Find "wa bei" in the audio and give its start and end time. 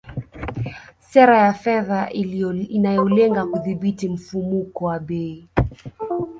4.85-5.47